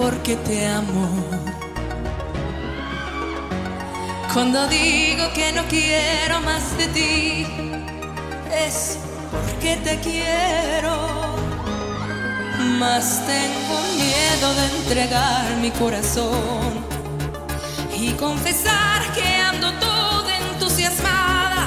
[0.00, 1.08] porque te amo.
[4.32, 7.46] Cuando digo que no quiero más de ti,
[8.66, 8.98] es
[9.30, 10.94] porque te quiero.
[12.78, 16.72] Más tengo miedo de entregar mi corazón
[17.94, 21.66] y confesar que ando toda entusiasmada.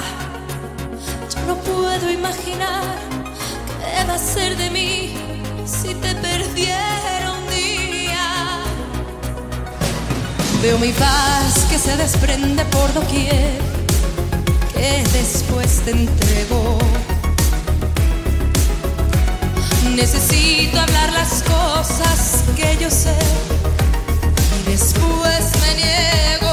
[1.32, 2.96] Yo no puedo imaginar
[3.78, 5.14] qué va a ser de mí
[5.64, 7.23] si te perdiera
[10.64, 13.52] Veo mi paz que se desprende por doquier,
[14.72, 16.78] que después te entrego.
[19.94, 23.14] Necesito hablar las cosas que yo sé
[24.58, 26.43] y después me niego.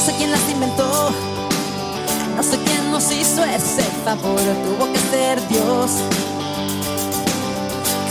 [0.00, 1.10] No sé quién las inventó,
[2.34, 5.90] no sé quién nos hizo ese favor, tuvo que ser Dios.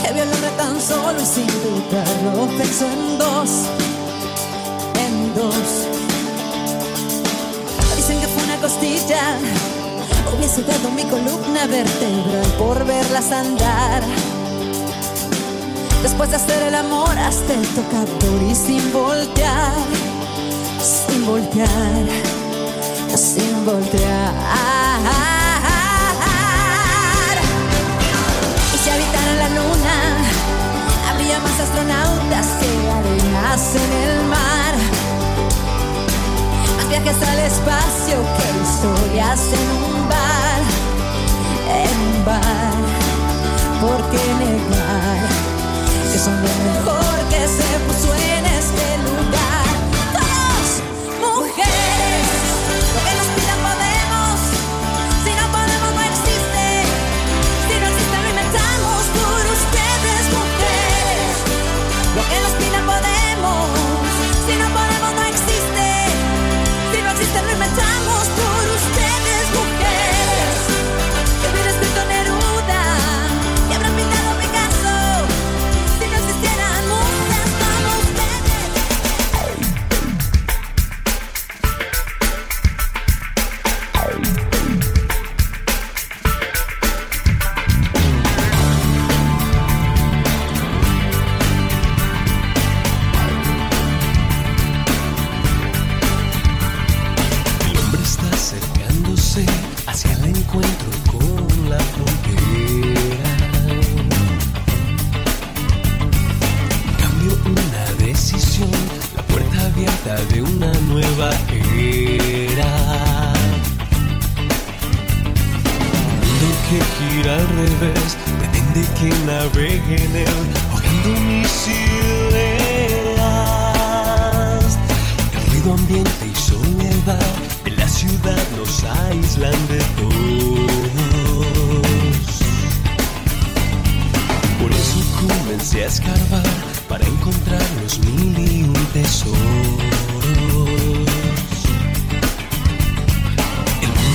[0.00, 3.50] Que vio al hombre tan solo y sin dudarlo pensó en dos,
[5.00, 5.88] en dos.
[7.96, 9.36] Dicen que fue una costilla,
[10.32, 14.04] hubiese dado mi columna vertebral por verlas andar.
[16.04, 20.09] Después de hacer el amor hasta el tocador y sin voltear
[21.20, 22.06] sin voltear,
[23.14, 24.32] sin voltear.
[28.74, 29.96] Y si habitaran la luna,
[31.10, 34.74] habría más astronautas que arenas en el mar.
[36.76, 40.62] Más viajes al espacio que historias en un bar,
[41.84, 42.74] en un bar.
[43.82, 45.28] ¿Por qué negar
[46.12, 49.49] que son lo mejor que se puso en este lugar?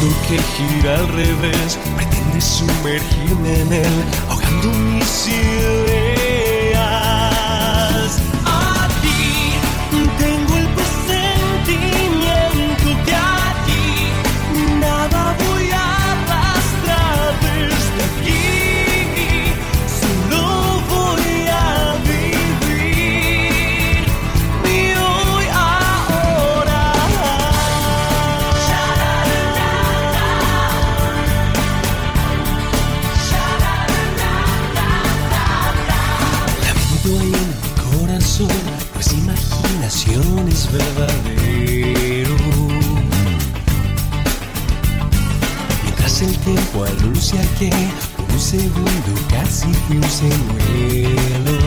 [0.06, 6.05] Mundo que gira al revés pretende sumergirme en él, ahogando mis ideas.
[47.36, 47.70] distancia que
[48.34, 51.58] un segundo casi cruce el vuelo.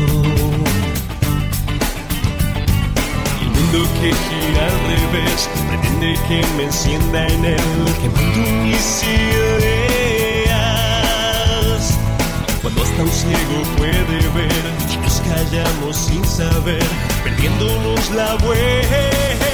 [3.40, 7.60] El mundo que gira al revés, pretende que me encienda en él,
[8.00, 9.88] que mundo mis ideas.
[12.62, 14.64] Cuando hasta un ciego puede ver,
[15.02, 16.86] nos callamos sin saber,
[17.24, 19.47] perdiéndonos la vuelta.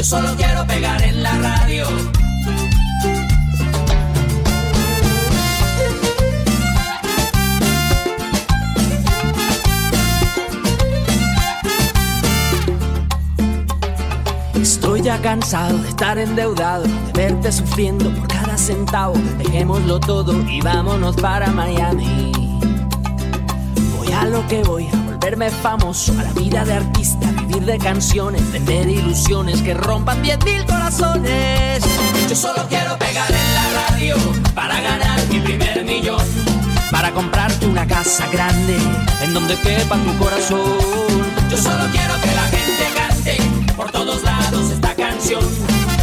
[0.00, 1.84] Yo solo quiero pegar en la radio.
[14.54, 19.12] Estoy ya cansado de estar endeudado, de verte sufriendo por cada centavo.
[19.36, 22.32] Dejémoslo todo y vámonos para Miami.
[23.98, 27.76] Voy a lo que voy, a volverme famoso, a la vida de artista, vivir de
[27.76, 31.84] canciones, vender ilusiones que rompan 10.000 corazones.
[32.26, 34.16] Yo solo quiero pegar en la radio
[34.54, 36.24] para ganar mi primer millón.
[36.90, 38.78] Para comprarte una casa grande
[39.22, 40.78] en donde quepa tu corazón.
[41.50, 45.44] Yo solo quiero que la gente cante por todos lados esta canción.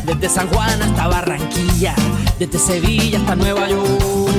[0.05, 1.95] Desde San Juan hasta Barranquilla,
[2.37, 4.36] desde Sevilla hasta Nueva York.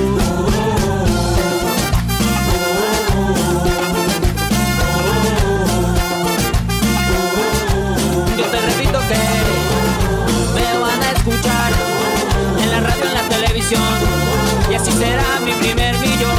[14.79, 16.37] Así será mi primer millón.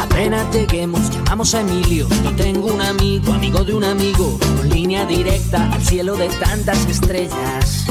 [0.00, 2.06] Apenas lleguemos, llamamos a Emilio.
[2.24, 6.86] Yo tengo un amigo, amigo de un amigo, con línea directa al cielo de tantas
[6.86, 7.86] estrellas.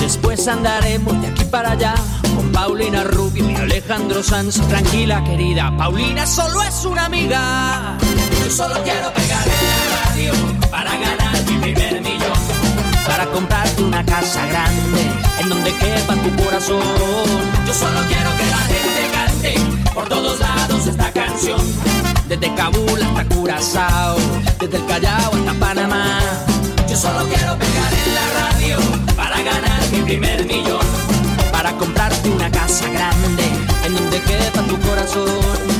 [0.00, 1.94] Después andaremos de aquí para allá
[2.34, 4.60] con Paulina Rubio y Alejandro Sanz.
[4.68, 7.98] Tranquila, querida, Paulina solo es una amiga.
[8.44, 10.32] Yo solo quiero pegar en la radio
[10.70, 11.37] para ganar.
[13.08, 15.02] Para comprarte una casa grande
[15.40, 16.82] en donde quepa tu corazón.
[17.66, 21.60] Yo solo quiero que la gente cante por todos lados esta canción.
[22.28, 24.16] Desde Kabul hasta Curazao,
[24.60, 26.20] desde el Callao hasta Panamá.
[26.88, 28.78] Yo solo quiero pegar en la radio
[29.16, 30.86] para ganar mi primer millón.
[31.50, 33.44] Para comprarte una casa grande
[33.86, 35.77] en donde quepa tu corazón.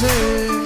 [0.00, 0.59] say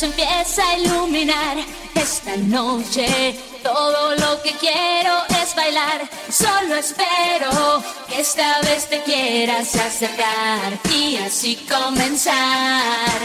[0.00, 1.58] se empieza a iluminar.
[1.94, 6.08] Esta noche todo lo que quiero es bailar.
[6.30, 13.20] Solo espero que esta vez te quieras acercar y así comenzar.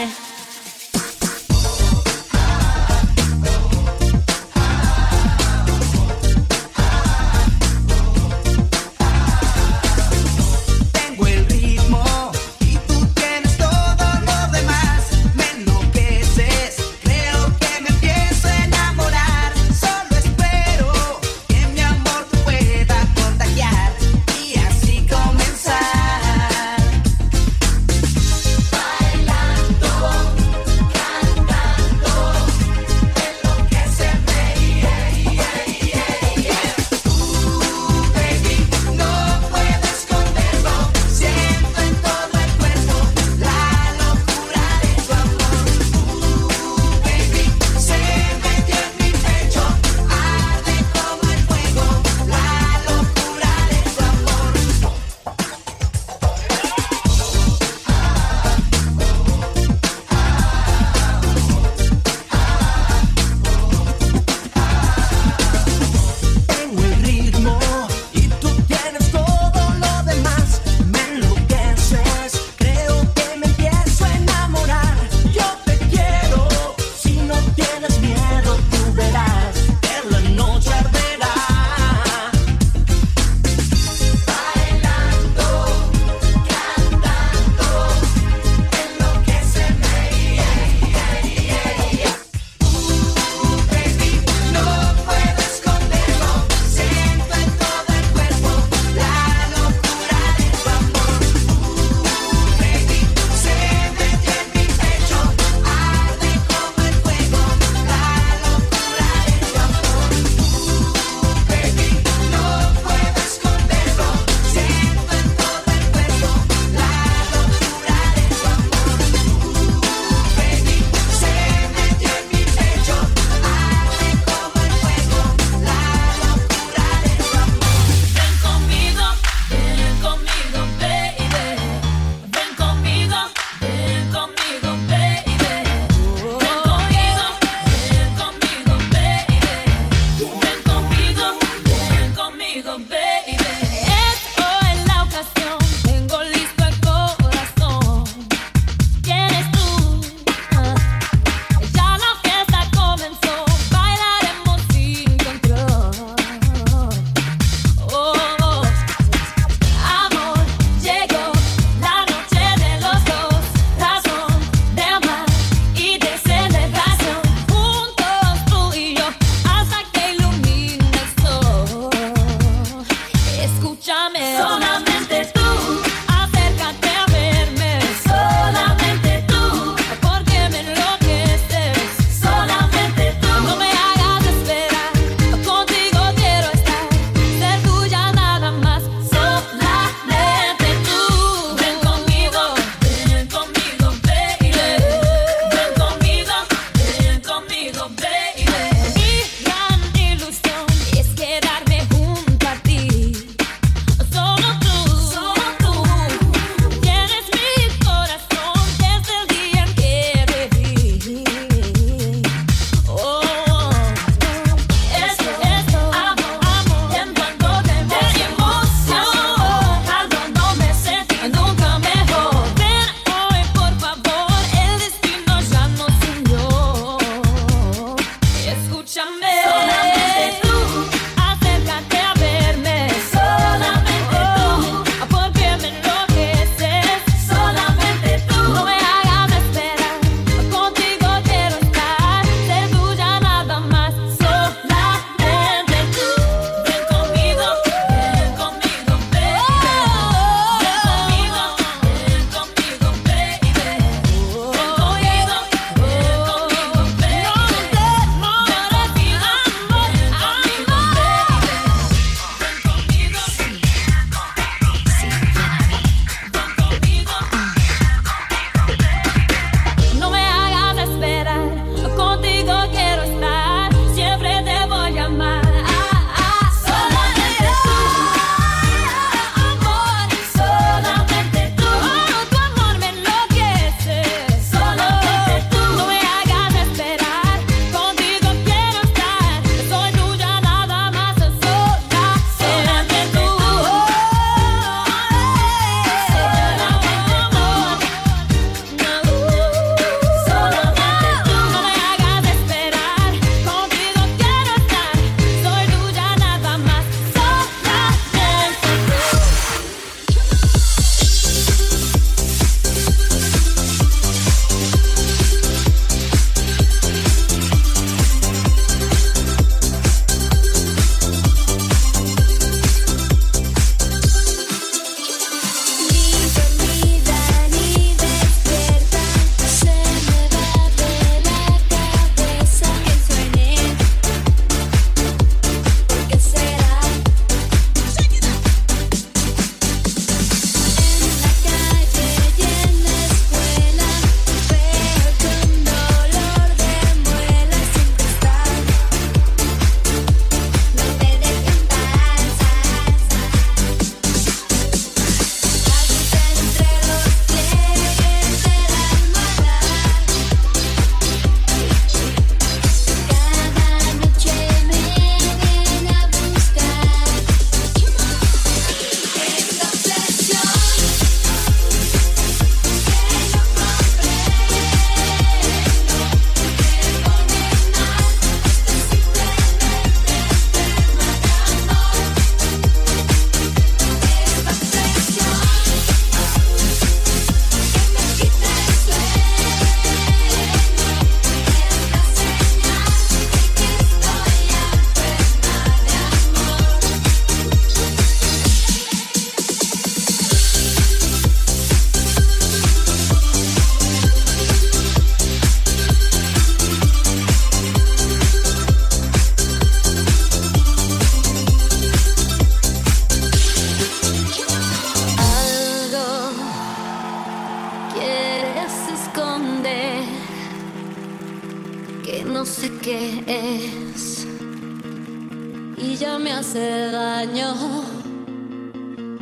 [425.86, 427.54] y ya me hace daño.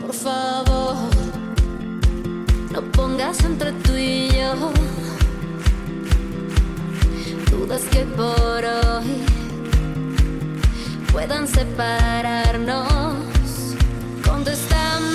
[0.01, 0.97] Por favor,
[2.73, 4.73] no pongas entre tú y yo
[7.51, 9.25] dudas que por hoy
[11.13, 12.89] puedan separarnos.
[14.25, 15.14] Contestamos.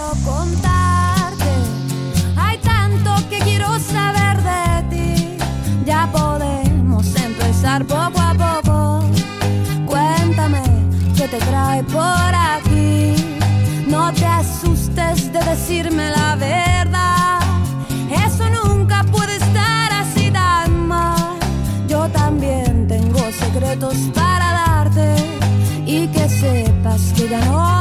[0.00, 1.52] quiero contarte.
[2.36, 5.36] Hay tanto que quiero saber de ti.
[5.84, 9.04] Ya podemos empezar poco a poco.
[9.86, 10.62] Cuéntame
[11.16, 13.14] qué te trae por aquí.
[13.86, 17.40] No te asustes de decirme la verdad.
[18.26, 21.38] Eso nunca puede estar así tan mal.
[21.88, 25.16] Yo también tengo secretos para darte
[25.86, 27.79] y que sepas que ya no